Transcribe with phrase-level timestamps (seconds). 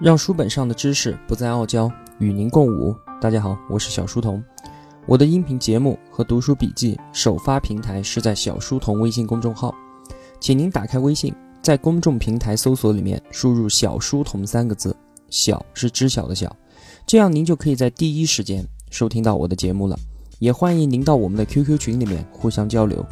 [0.00, 2.96] 让书本上的知识不再傲娇，与您共舞。
[3.20, 4.42] 大家好，我是小书童。
[5.04, 9.74] 我的音频节目和读书笔记首发平台是在小书童微信公众号，
[10.40, 14.96] 请您打开微信，在公众平台搜索里面输入“小书童”三个字，
[15.28, 16.56] 小是知晓的小，
[17.06, 19.98] 这样您就可以在第一时间收听到我的节目了。
[20.38, 23.04] 也欢迎您到我们的 QQ 群里面互相交流。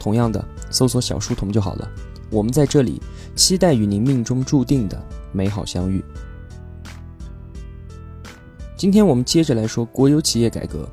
[0.00, 1.88] 同样的，搜索“小书童”就好了。
[2.30, 3.00] 我们在这里
[3.36, 5.00] 期待与您命中注定的
[5.30, 6.04] 美好相遇。
[8.82, 10.88] 今天我们接着来说国有企业改革。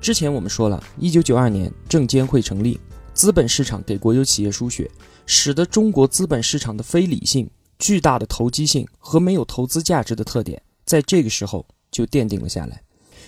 [0.00, 2.80] 之前我们说了，一九九二年证监会成立，
[3.12, 4.90] 资本市场给国有企业输血，
[5.26, 7.46] 使得中国资本市场的非理性、
[7.78, 12.82] 巨大的投机性和没有投资价值的特点，在这个时候就奠定了下来。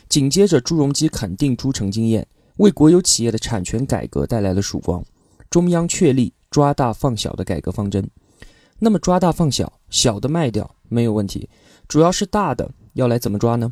[0.09, 5.05] 紧接着，朱镕基肯定朱城经验，为国有企业的产权改革带来了曙光。
[5.51, 8.09] 中央确立抓大放小的改革方针。
[8.79, 11.51] 那么抓大放小，小的卖掉没有问题，
[11.87, 13.71] 主要是大的要来怎么抓呢？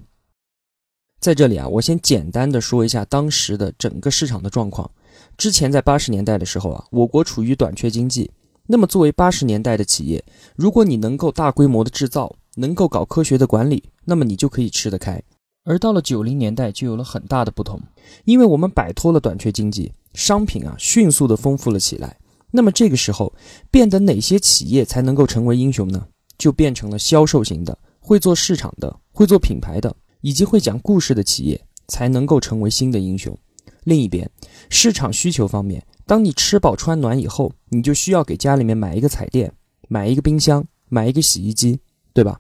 [1.20, 4.90] 在这里啊，我先简单的说一下当时的整个市场的状况。
[5.36, 8.30] 之前在八十年代的时候啊，我国处于短缺经济。
[8.66, 10.24] 那么作为八十年代的企业，
[10.56, 15.22] 如果你能够大规模的制造，能够搞科学的管理，那么你就可以吃得开。
[15.64, 17.78] 而到了九零年代，就有了很大的不同，
[18.24, 22.16] 因为我们摆脱了短缺经济，商品啊迅速的丰富了起来。
[22.50, 23.30] 那么这个时候，
[23.70, 26.06] 变得哪些企业才能够成为英雄呢？
[26.38, 29.94] 就变成了销售型的，会做市场的，会做品牌的。
[30.20, 33.36] 以及会讲故事的企业才能够成为新的英雄。
[33.84, 34.30] 另一边，
[34.68, 39.50] 市场需求方面，当你吃饱穿暖以后，你就需要给家里面买一个彩电，
[39.88, 41.80] 买一个冰箱，买一个洗衣机，
[42.12, 42.38] 对吧？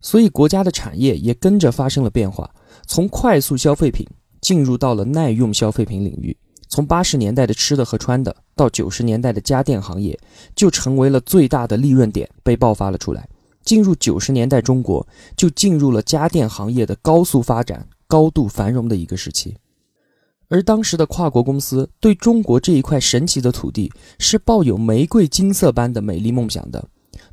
[0.00, 2.48] 所以国家的产业也跟着发生了变化，
[2.86, 4.06] 从快速消费品
[4.40, 6.36] 进入到了耐用消费品领域。
[6.68, 10.18] 从八十年代的吃的和穿的，到九十年代的家电行业，
[10.54, 13.28] 就成为了最大的利润点，被爆发了出来。
[13.64, 19.56] 进入九十年代，中国就进入了家电行业的高速发展、高度繁荣的一个时期。
[20.48, 26.86] 而当时的跨国公司对中国这一块神奇的土地是抱有玫瑰金色般的美丽梦想的。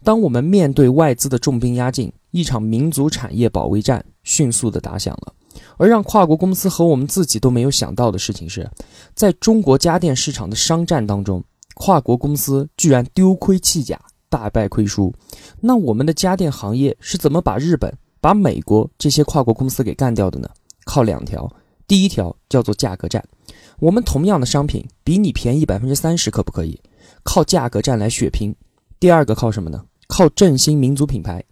[0.03, 5.33] 当我们面对外资的重兵压境，一场民族产业保卫战迅速的打响了。
[5.77, 8.69] 而让跨国公司和我们自己都没有想到的事情是，
[9.13, 11.43] 在中国家电市场的商战当中，
[11.75, 13.99] 跨国公司居然丢盔弃甲。
[14.29, 15.13] 大败亏输，
[15.59, 17.91] 那我们的家电行业是怎么把日本、
[18.21, 20.47] 把美国这些跨国公司给干掉的呢？
[20.85, 21.51] 靠两条，
[21.87, 23.23] 第一条叫做价格战，
[23.79, 26.79] 我们同样的商品比你便宜百分之三十，可不可以？
[27.23, 28.55] 靠价格战来血拼。
[28.99, 29.83] 第二个靠什么呢？
[30.07, 31.43] 靠振兴民族品牌。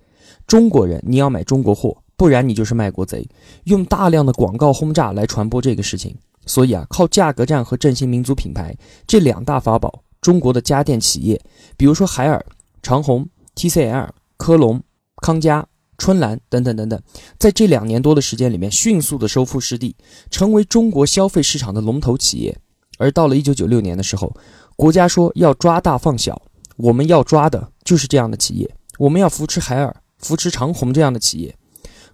[0.45, 3.27] 中国人你要买中国货，不然你就是卖国贼。
[3.65, 6.15] 用大量的广告轰炸来传播这个事情。
[6.45, 11.41] 所以啊，靠价格战和振兴民族品牌这两大法宝，中国的家电企业，
[11.75, 12.45] 比如说海尔。
[12.87, 14.81] 长虹、TCL、科龙、
[15.21, 15.67] 康佳、
[15.97, 16.97] 春兰等等等等，
[17.37, 19.93] 在这两年多的时间里面，迅速的收复失地，
[20.31, 22.57] 成为中国消费市场的龙头企业。
[22.97, 24.33] 而到了一九九六年的时候，
[24.77, 26.41] 国家说要抓大放小，
[26.77, 31.53] 我们要抓的就是这样的企业，我们要扶持海尔、扶持长虹这样的企业。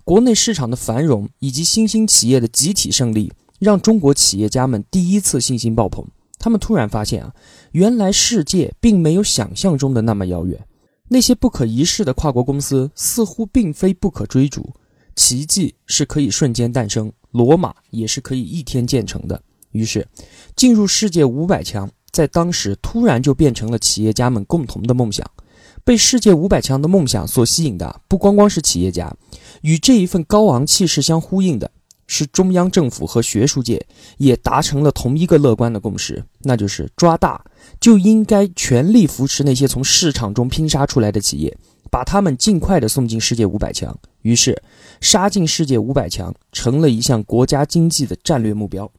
[0.04, 6.04] 国内市场的繁荣以及新兴企业的集体胜利，让中国企业家们第一次信心爆棚。
[6.40, 7.34] 他们突然发现啊，
[7.74, 10.64] 原来世界并没有想象中的那么遥远，
[11.08, 14.72] 那些不可一世的跨国公司似乎并非不可追逐，
[15.16, 19.42] 奇迹是可以瞬间诞生，罗马也是可以一天建成的。
[19.72, 20.08] 于是，
[20.56, 25.26] 进入世界五百强在当时突然就变成了企业家们共同的梦想。
[25.84, 29.12] 被世界五百强的梦想所吸引的不光光是企业家，
[29.64, 31.72] 与这一份高昂气势相呼应的。
[32.08, 33.84] 是中央政府和学术界
[34.18, 37.44] 也达成了同一个乐观的共识，那就是抓大
[37.80, 41.58] 就应该全力扶持那些从市场中拼杀出来的企业，
[41.90, 43.98] 把他们尽快的送进世界五百强。
[44.22, 44.62] 于是，
[45.02, 48.90] 杀进世界五百强成了一项国家经济的战略目标。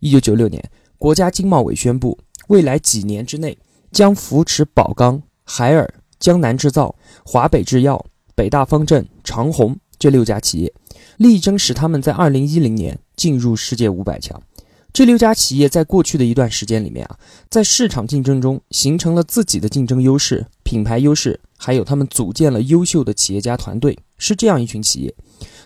[0.00, 0.62] 一九九六年，
[0.96, 2.18] 国家经贸委宣布，
[2.48, 3.56] 未来几年之内
[3.92, 6.94] 将扶持宝钢、海尔、江南制造、
[7.24, 10.72] 华北制药、北大方正、长虹这六家企业。
[11.16, 14.40] 力争使他们在二零一零年进入世界五百强。
[14.92, 17.18] 这六家企业在过去的一段时间里面啊，
[17.50, 23.96] 在市场竞争中形成了自己的竞争优势、品牌优势，还有他们组建了优秀的企业家团队。
[24.16, 25.14] 是这样一群企业，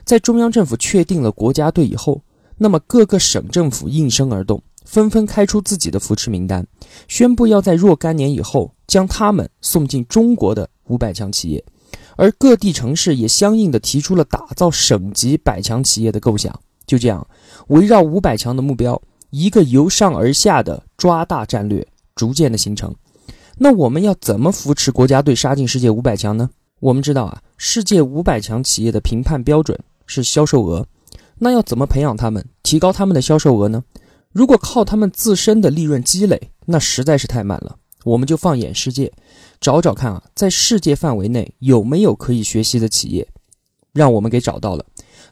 [0.05, 2.21] 在中央政府确定了国家队以后，
[2.59, 6.67] 那么各个省政府应声而动，纷纷开出自己的扶持名单，
[7.09, 11.65] 宣布要在若干年以后将他们送进中国的五百强企业。
[12.17, 16.59] 而各地城市也相应的提出了打造省级百强企业的构想。
[16.87, 17.27] 就这样，
[17.69, 19.01] 围绕五百强的目标，
[19.31, 22.95] 一个由上而下的抓大战略逐渐的形成。
[23.57, 26.51] 那我们要怎么扶持国家队杀进世界五百强呢？
[26.81, 30.85] 我们知道啊，世界五百强企业的评判标准是销售额。
[31.39, 33.83] 那要怎么培养他们，提高他们的销售额呢？
[34.33, 37.77] 如果靠他们自身的利润积累，那实在是太慢了。
[38.05, 39.13] 我们就放眼世界，
[39.61, 43.27] 找找看啊，在世界范围内有没有可以学习的企业，
[43.93, 44.85] 让我们给找到了。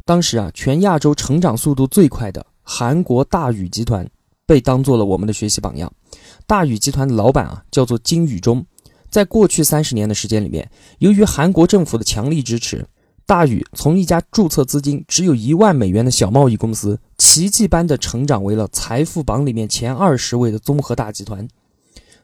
[0.05, 4.09] 当时啊，全亚洲成长速度最快的韩国大宇集团
[4.47, 5.93] 被当做了我们的学习榜样。
[6.47, 8.65] 大宇集团的老板啊，叫做金宇中。
[9.09, 12.87] 在过去三十年的时间里面，由于韩国政府的强力支持。
[13.27, 21.47] 大宇从一家注册资金只有一万美元的小贸易公司，奇迹般的成长为了财富榜里面前二十位的综合大集团。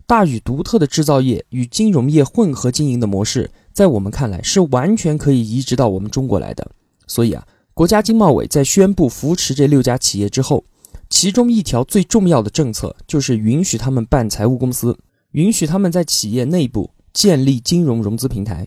[0.06, 6.70] 大宇独特的制造业与金融业混合经营的模式，在我们看来是完全可以移植到我们中国来的。
[7.08, 7.44] 所以啊，
[7.74, 10.64] 国家经贸委在宣布扶持这六家企业之后，
[11.10, 14.96] 其中一条最重要的政策就是允许他们办财务公司，
[15.32, 18.64] 允许他们在企业内部建立金融融资平台。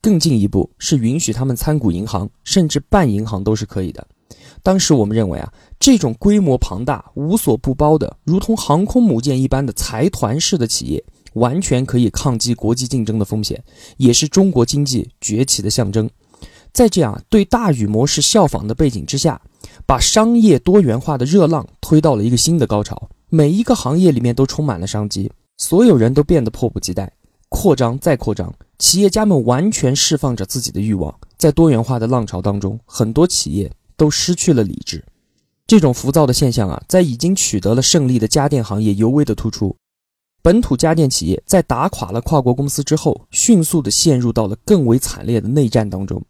[0.00, 4.06] 更进一步是允许他们参股银行，甚至办银行都是可以的。
[4.62, 5.52] 当时我们认为啊，
[5.88, 11.02] 这种规模庞大、无所不包的，如同航空母舰一般的财团式的企业，
[11.32, 13.64] 完全可以抗击国际竞争的风险，
[13.96, 16.06] 也是中国经济崛起的象征。
[16.74, 19.40] 在这样对大宇模式效仿的背景之下，
[19.86, 27.10] 把商业多元化的热浪推到了一个新的高潮，每一个行业里面都充满了商机，所有人都变得迫不及待。
[27.48, 35.02] 扩张再扩张，企业家们完全释放着自己的欲望，在多元化的浪潮当中，很多企业都失去了理智。
[35.68, 39.76] 这种浮躁的现象啊，在已经取得了胜利的家电行业尤为的突出。
[40.40, 46.24] 本土家电企业在打垮了跨国公司之后，迅速的陷入到了更为惨烈的内战当中。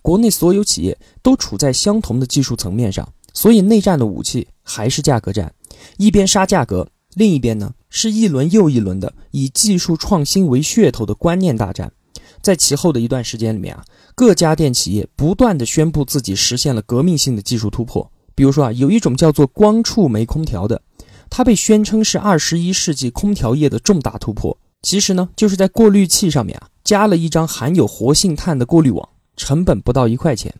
[0.00, 5.52] 国内所有企业都处在相同的技术层面上，所以内战的武器还是价格战，
[5.96, 6.86] 一边杀价格。
[7.14, 11.92] 另一边呢，是一轮又一轮的以技术创新为噱头的观念大战。
[12.40, 18.08] 在其后的一段时间里面啊，各家电企业不断的宣布自己实现了革命性的技术突破。
[18.34, 20.80] 比如说啊，有一种叫做光触媒空调的，
[21.30, 24.56] 它被宣称是二十一世纪空调业的重大突破。
[24.82, 30.54] 其实呢，就是在过滤器上面啊，加了一张含有活性炭的过滤网，成本不到一块钱。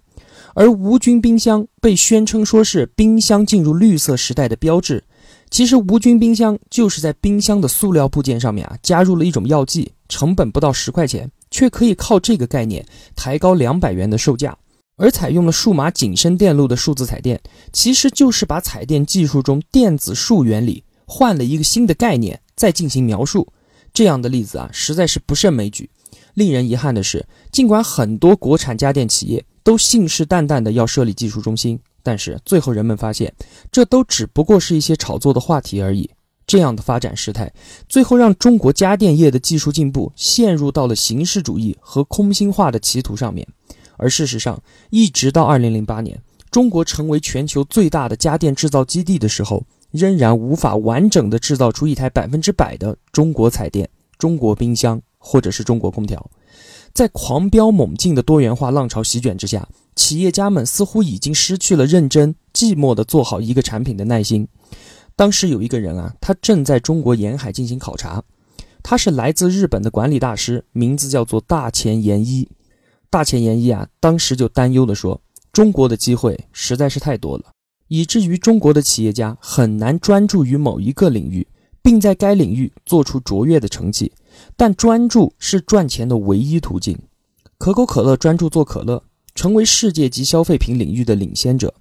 [0.54, 5.02] 而无菌冰箱被宣称说是冰箱进入绿色时代的标志。
[5.50, 14.56] 其实无菌冰箱就是在冰箱的塑料部件上面啊加入了一种药剂，成本不到十块钱，却可以靠这个概念抬高两百元的售价。
[14.96, 17.40] 而采用了数码景深电路的数字彩电，
[17.72, 23.46] 其实就是把彩电技术中电子数原理换了一个新的概念再进行描述。
[23.92, 25.88] 这样的例子啊实在是不胜枚举。
[26.34, 31.78] 令人遗憾的是，尽管很多国产家电企业都信誓旦旦的要设立技术中心。
[32.02, 33.32] 但是最后，人们发现，
[33.72, 36.10] 这都只不过是一些炒作的话题而已。
[36.46, 37.50] 这样的发展势态，
[37.88, 43.48] 最后让中国家电业的技术进步陷入到了形式主义和空心化的歧途上面。
[43.96, 46.20] 而事实上，一直到二零零八年，
[46.50, 53.88] 中国成为全球最大的家电制造基地的时候，仍然无法完整的制造出一台百分之百的中国彩电、
[54.18, 56.30] 中国冰箱或者是中国空调。
[56.92, 59.68] 在狂飙猛进的多元化浪潮席卷之下。
[59.96, 64.48] 企业家们似乎已经失去了认真、寂寞的做好一个产品的耐心。
[65.14, 68.20] 当时有一个人啊，他正在中国沿海进行考察，
[68.82, 72.48] 他是来自日本的管理大师，名字叫做大前研一。
[73.14, 75.20] 大前研一啊，当时就担忧地说
[75.54, 77.44] ：“中国的机会实在是太多了，
[77.86, 81.46] 以至于中国的企业家很难专注于某一个领域，
[81.80, 84.10] 并在该领域做出卓越的成绩。
[84.56, 86.98] 但专注是赚钱的唯一途径。
[87.56, 89.00] 可口可乐专注做可乐。”
[89.36, 91.72] 成为世界级消费品领域的领先者，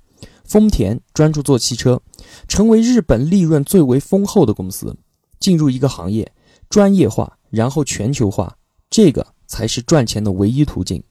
[0.45, 1.99] 丰田专注做汽车，
[2.47, 4.95] 成为日本利润最为丰厚的公司。
[5.39, 6.31] 进入一个行业，
[6.69, 8.55] 专业化，然后全球化，
[8.91, 11.03] 这个才是赚钱的唯一途径。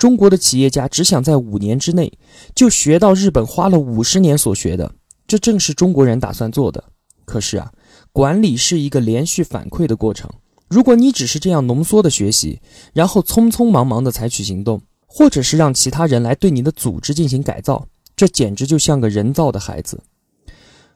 [0.00, 2.10] 中国的企业家只想在五年之内
[2.54, 4.94] 就学到日本花了五十年所学的，
[5.28, 6.82] 这正是中国人打算做的。
[7.26, 7.70] 可是啊，
[8.10, 10.30] 管理是一个连续反馈的过程。
[10.68, 12.62] 如果你只是这样浓缩的学习，
[12.94, 14.80] 然后匆匆忙忙的采取行动。
[15.12, 20.00] 或者是让其他人来对你的组织进行改造，这简直就像个人造的孩子。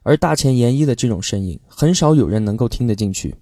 [0.04, 3.34] 而大前研一的这种声音，很少有人能够听得进去。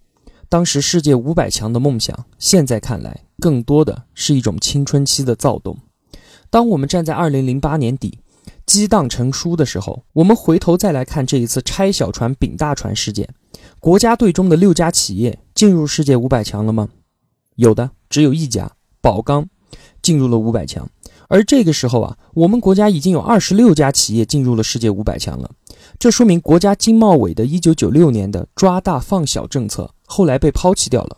[0.52, 5.78] 当时世界五百强的梦想，现在看来更多的是一种青春期的躁动。
[6.50, 8.18] 当我们站在二零零八年底
[8.66, 13.26] 激荡成书的时候，我们回头再来看这一次拆小船丙大船事件，
[13.80, 16.90] 国家队中的六家企业进入世界五百强了吗？
[17.54, 19.48] 有的，只有一家宝钢。
[20.02, 20.90] 进入了五百强，
[21.28, 25.48] 而这个时候啊，我们国家已经有二十六家企业进入了世界五百强了。
[25.96, 31.16] 这说明国家经贸委的一九九六年的抓大放小政策后来被抛弃掉了。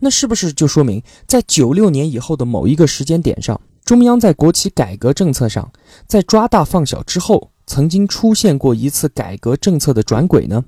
[0.00, 5.72] 那是不是就说明在九六年以后的某一个时间点上，中央在国企改革政策上，
[6.06, 10.62] 在抓大放小之后，曾经出现过一次改革政策的转轨呢？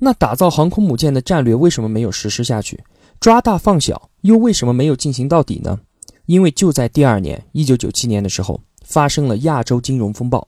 [0.00, 2.82] 那打造航空母舰的战略为什么没有实施下去？
[3.18, 5.78] 抓大放小又为什么没有进行到底呢？
[6.26, 10.46] 因为就在第二年，一九九七年的时候，发生了亚洲金融风暴。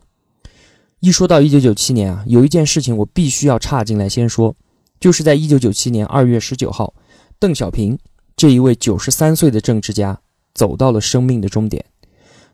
[1.00, 4.54] 一说到一九九七年啊，有一件事情我必须要插进来先说，
[5.00, 6.92] 就是在一九九七年二月十九号，
[7.38, 7.98] 邓小平
[8.36, 10.18] 这一位九十三岁的政治家
[10.54, 11.84] 走到了生命的终点。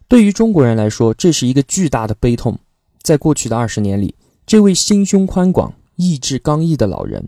[0.07, 2.59] 对于中国人来说，这是一个巨大的悲痛。
[3.03, 4.15] 在过去的二十年里，
[4.47, 7.27] 这位心胸宽广、意志刚毅的老人，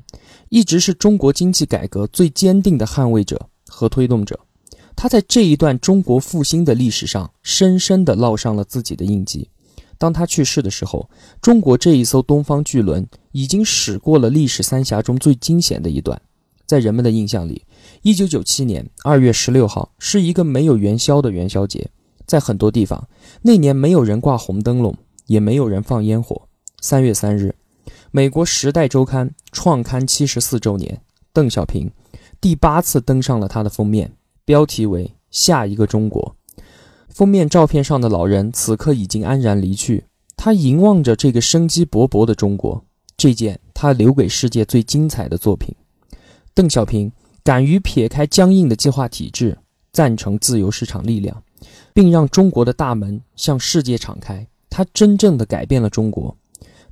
[0.51, 4.39] 一直是中国经济改革最坚定的捍卫者和推动者。
[4.95, 9.49] 他在这一段中国复兴的历史上，深深地烙上了自己的印记。
[9.99, 11.09] 当他去世的时候，
[11.41, 16.21] 中国这一艘东方巨轮已经驶过了历史三峡中最惊险的一段。
[16.67, 17.65] 在人们的印象里，
[18.03, 21.89] 一九九七年二月十六号是一个没有元宵的元宵节。
[22.27, 23.09] 在很多地方，
[23.43, 26.49] 那年没有人挂红灯笼，也没有人放烟火。
[26.81, 27.55] 三月三日，
[28.11, 31.01] 美国《时代周刊》创刊七十四周年，
[31.33, 31.89] 邓小平
[32.41, 34.13] 第八次登上了他的封面。
[34.45, 36.35] 标题为“下一个中国”，
[37.17, 40.05] 封面照片上的老人此刻已经安然离去。
[40.37, 42.85] 他凝望着这个生机勃勃的中国，
[43.17, 45.75] 这件他留给世界最精彩的作品。
[46.53, 47.11] 邓小平
[47.43, 49.57] 敢于撇开僵硬的计划体制，
[49.95, 51.43] 赞成自由市场力量，
[51.95, 54.47] 并让中国的大门向世界敞开。
[54.69, 56.37] 他真正的改变了中国。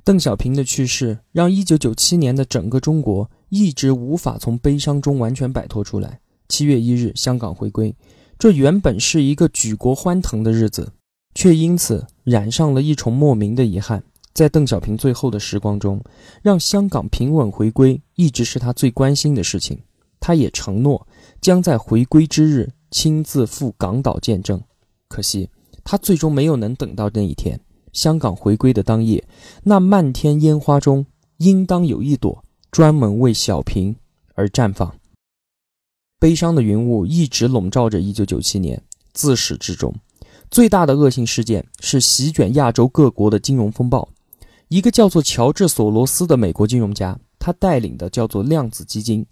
[0.03, 6.19] 邓小平的去世，让1997年的整个中国一直无法从悲伤中完全摆脱出来。
[6.49, 7.95] 七月一日，香港回归，
[8.37, 10.91] 这原本是一个举国欢腾的日子，
[11.33, 14.03] 却因此染上了一重莫名的遗憾。
[14.33, 16.03] 在邓小平最后的时光中，
[16.41, 19.79] 让香港平稳回归一直是他最关心的事情。
[20.19, 21.07] 他也承诺
[21.39, 24.61] 将在回归之日亲自赴港岛见证。
[25.07, 25.49] 可惜，
[25.83, 27.59] 他最终没有能等到那一天。
[27.93, 29.23] 香港回归的当夜，
[29.63, 31.05] 那漫天烟花中，
[31.37, 33.95] 应当有一朵专门为小平
[34.33, 34.93] 而绽放。
[36.25, 38.81] 悲伤的云雾一直笼罩着1997年，
[39.13, 39.93] 自始至终，
[40.49, 44.09] 最大的恶性事件是席卷亚洲各国的金融风暴。
[44.69, 49.23] 一个叫做乔治·索罗斯的美国金融家，他带领的叫做量子基金，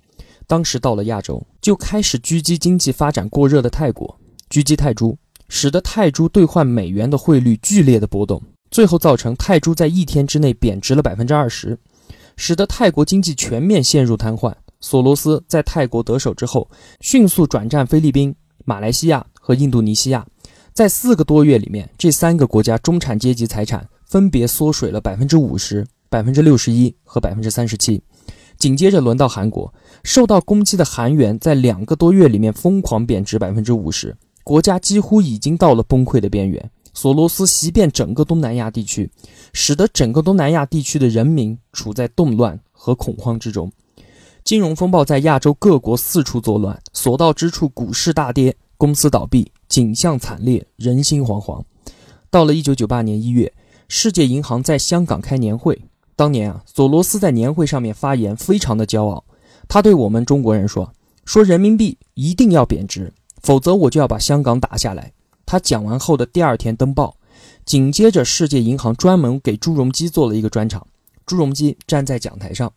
[0.46, 5.18] 当时到了亚洲，就开始狙击经济发展过热的泰国，狙击泰铢，
[5.50, 11.76] 使得泰铢兑换美元的汇率剧烈的波动，最后造成泰铢在一天之内贬值了百分之二十，
[12.38, 14.54] 使得泰国经济全面陷入瘫痪。
[14.84, 18.36] 索罗斯在泰国得手之后，迅速转战菲律宾、
[18.66, 20.28] 马来西亚和印度尼西亚。
[20.74, 28.04] 在四个多月里面，这三个国家中产阶级财产分别缩水了百分之五十、百分之六十一和百分之三十七。
[28.58, 29.74] 紧接着轮到韩国，
[30.04, 34.14] 受到攻击的韩元在两个多月里面疯狂贬值百分之五十，
[34.44, 36.72] 国家几乎已经到了崩溃的边缘。
[36.94, 39.10] 索罗斯袭遍整个东南亚地区，
[39.54, 43.72] 使得整个东南亚地区的人民处在动乱和恐慌之中。
[44.54, 51.64] 金融风暴在亚洲各国四处作乱，所到之处股市大跌，公司倒闭，景象惨烈，人心惶惶。
[52.30, 53.52] 到了一九九八年一月，
[53.88, 55.82] 世界银行在香港开年会。
[56.16, 59.26] 当年啊，索罗斯在年会上面发言，非常的骄傲。
[59.68, 60.94] 他对我们中国人说
[61.26, 65.14] ：“说人民币一定要贬值，否则我就要把香港打下来。”
[65.48, 67.18] 他讲完后的第二天登报，
[67.66, 70.86] 紧接着世界银行专门给朱镕基做了一个专场，
[71.26, 72.72] 朱镕基站在讲台上。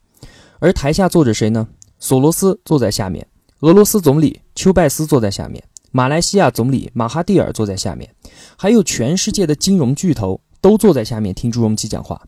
[0.59, 1.67] 而台下坐着谁呢？
[1.99, 3.27] 索罗斯坐在下面，
[3.61, 8.13] 俄罗斯总理丘拜斯坐在下面，马来西亚总理马哈蒂尔坐在下面，
[8.55, 12.21] 还有全世界的金融巨头都坐在下面听朱镕基讲话。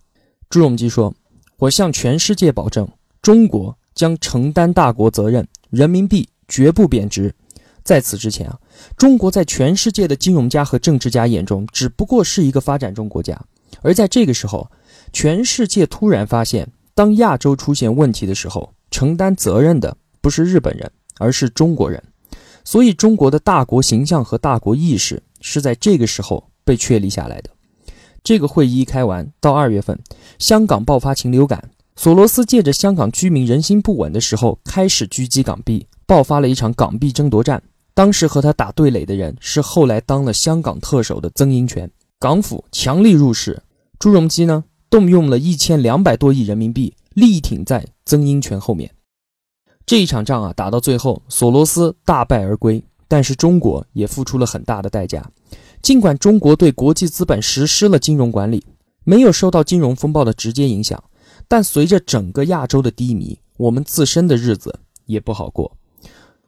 [0.50, 1.14] 朱镕基说
[1.58, 2.88] ：“我向全世界保证，
[3.22, 7.34] 中国将承担大国责任，人民币绝不贬值。”
[7.84, 8.60] 在此之前啊，
[8.98, 13.40] 中国在全世界的金融家和政治家眼中只不过是一个发展中国家，
[13.82, 14.70] 而在这个时候，
[15.14, 16.68] 全世界突然发现。
[17.00, 22.04] 当亚洲出现问题的时候，承担责任的不是日本人，而是中国人。
[22.66, 27.50] 所以，中国的大国形象和大国意识是在这个时候被确立下来的。
[28.22, 29.98] 这个会议一开完，到二月份，
[30.40, 37.64] 香港爆发禽流感，索罗斯借着香港居民人心不稳的时候，开始狙击港币，爆发了一场港币争夺战。
[37.94, 41.90] 当时和他打对垒的人是后来当了香港特首的曾荫权。
[42.20, 43.64] 港府强力入市，
[43.98, 44.66] 朱镕基呢？
[44.90, 48.92] 动用了一千两百多亿人民币，力挺在曾荫权后面。
[49.86, 55.32] 这一场仗啊，打到最后，索罗斯大败而归，但是中国也付出了很大的代价。
[55.82, 58.64] 尽管中国对国际资本实施了金融管理，
[59.04, 61.04] 没有受到金融风暴的直接影响，
[61.48, 65.76] 但随着整个亚洲的低迷，我们自身的日子也不好过。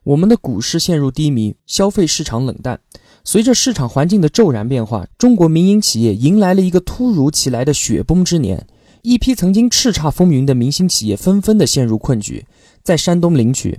[0.03, 2.79] 我们的股市陷入低迷，消费市场冷淡。
[3.23, 8.67] 随着市场环境的骤然变化，中国民营企业迎来了一个突如其来的雪崩之年。
[9.03, 12.45] 一批曾经叱咤风云的明星企业纷纷的陷入困局。
[12.83, 13.77] 在山东临朐，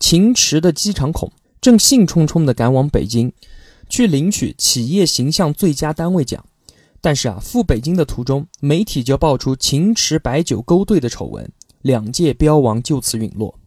[0.00, 1.30] 秦池的机场孔
[1.60, 3.32] 正兴冲冲地赶往北京，
[3.88, 6.44] 去领取企业形象最佳单位奖。
[7.00, 11.50] 但是啊，赴北京的途中，媒体就爆出秦池白酒勾兑的丑闻，
[11.82, 13.58] 两届标王就此陨落。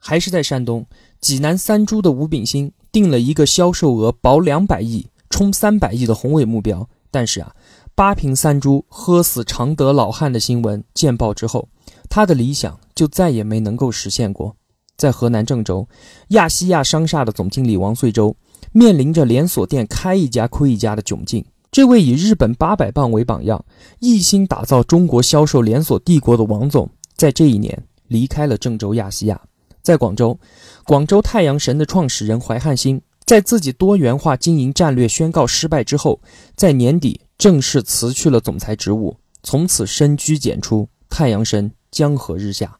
[0.00, 0.86] 还是在山东
[1.20, 7.54] 济南三株的吴炳新定了一个销售额保两百亿、冲三百亿的宏伟目标，但是啊，
[7.94, 11.68] 八瓶三株喝死常德老汉的新闻见报之后，
[12.10, 14.56] 他的理想就再也没能够实现过。
[14.96, 15.86] 在河南郑州，
[16.30, 18.34] 亚细亚商厦的总经理王穗洲
[18.72, 21.44] 面临着连锁店开一家亏一家的窘境。
[21.70, 23.64] 这位以日本八百磅为榜样，
[24.00, 29.40] 一心打造中国销售连锁帝国的王总，在这一年离开了郑州亚细亚。
[29.88, 30.38] 在广州，
[30.84, 36.20] 广州太阳神的创始人怀汉兴，在自己多元化经营战略宣告失败之后，
[36.54, 42.78] 在年底正式辞去了总裁职务，从此深居简出，太阳神江河日下。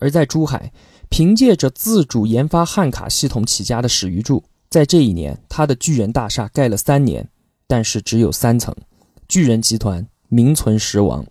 [0.00, 0.72] 而在珠海，
[1.08, 7.28] 凭借着自主研发汉卡系统起家的史玉柱，在这一年，他的巨人大厦盖了三年，
[7.68, 8.74] 但是只有三层，
[9.28, 11.24] 巨人集团名存实亡。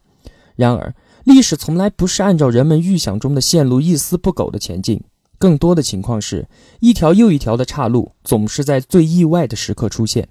[0.56, 5.04] 然而，历史从来不是按照人们预想中的线路一丝不苟地前进，
[5.38, 6.48] 更多的情况是
[6.80, 10.28] 一条又一条的岔路，总是在最意外的时刻出现。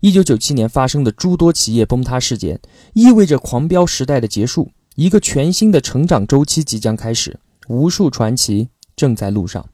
[0.00, 2.60] 一九九七年发生的诸多企业崩塌事件，
[2.92, 9.64] 意味着狂飙时代的结束，一个全新的成长周期即将开始，无数传奇正在路上。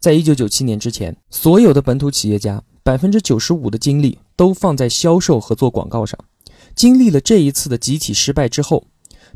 [0.00, 6.18] 在一九九七年之前，所有的本土企业家百分之九十五的精力都放在销售和做广告上，
[6.74, 8.86] 经历了这一次的集体失败之后。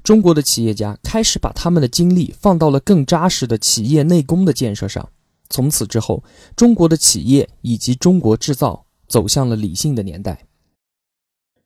[0.07, 5.09] 中国的企业家开始把他们的精力放到了更扎实的企业内功的建设上。
[5.51, 6.23] 从此之后，
[6.55, 10.45] 中国的企业以及中国制造走向了理性的年代。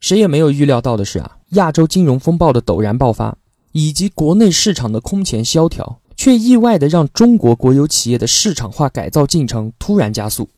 [0.00, 3.36] 谁也没有预料到的是啊，亚洲金融风暴的陡然爆发，
[3.72, 10.48] 以及国内市场的空前萧条，却意外的让中国国有企业的市场化改造进程突然加速。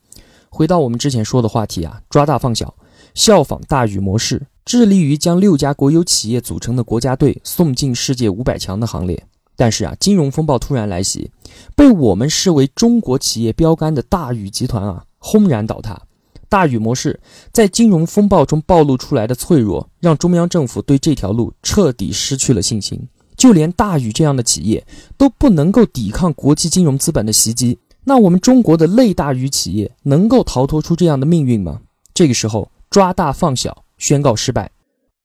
[0.47, 2.73] 回到我们之前说的话题啊，抓大放小，
[3.13, 4.41] 效仿大禹模式。
[4.65, 9.21] 致力于将六家国有企业组成的国家队送进世界五百强的行列，
[9.55, 11.29] 但是啊，金融风暴突然来袭，
[11.75, 16.01] 被我们视为中国企业标杆的大禹集团啊，轰然倒塌。
[16.47, 17.19] 大禹模式
[17.51, 23.09] 在金融风暴中暴露出来的脆弱，让中央政府对这条路彻底失去了信心。
[23.35, 24.85] 就连大禹这样的企业
[25.17, 31.81] 都不能够抵抗国际金融资本的袭击，那我们中国的类大禹企业能够逃脱出这样的命运吗？
[32.13, 33.82] 这个时候，抓大放小。
[34.03, 34.69] 宣告失败，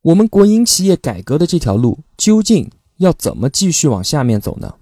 [0.02, 4.72] 我们国营企业改革的这条路究竟要怎么继续往下面走呢？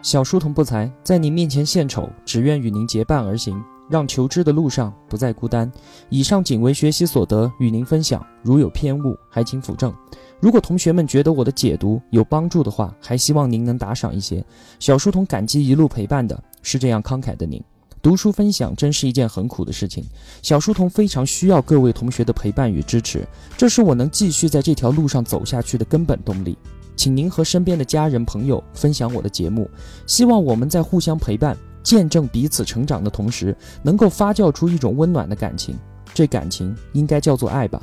[0.00, 5.70] 小书童不才，在您面前献丑，只愿与您结伴而行，让求知的路上不再孤单。
[6.08, 9.94] 以上仅为学习所得，与您分享，如有偏误，还请斧正。
[10.40, 14.42] 如果同学们觉得我的解读有帮助的话，还希望您能打赏一些。
[14.78, 17.62] 小书童感激一路陪伴的是这样慷慨的您。
[18.02, 20.04] 读书分享真是一件很苦的事情，
[20.42, 23.24] 小书童非常需要各位同学的陪伴与支持，
[23.56, 26.58] 这是我能继续在这条路上走下去的根本动力。
[26.96, 29.70] 请您和身边的家人朋友分享我的节目，
[30.04, 35.76] 希望我们在互相陪伴、见证彼此成长的同时，能够发酵出一种温暖的感情。
[36.12, 37.80] 这感情应该叫做爱吧。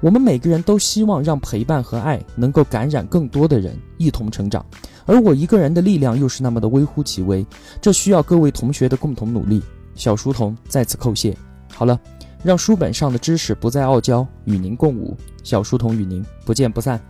[0.00, 4.64] 我们每个人都希望让陪伴和爱能够感染更多的人，一同成长。
[5.10, 7.44] 而我一个人的力量又是那么的微乎其微，
[7.80, 9.60] 这需要各位同学的共同努力。
[9.96, 11.36] 小书童再次叩谢。
[11.74, 11.98] 好了，
[12.44, 15.16] 让书本上的知识不再傲娇，与您共舞。
[15.42, 17.00] 小书童与您不见不散。